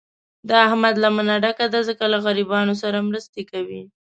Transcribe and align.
د 0.47 0.49
احمد 0.67 0.95
لمنه 1.03 1.35
ډکه 1.43 1.65
ده، 1.73 1.79
ځکه 1.89 2.03
له 2.13 2.17
غریبانو 2.25 2.73
سره 2.83 3.05
مرستې 3.09 3.41
کوي. 3.51 3.81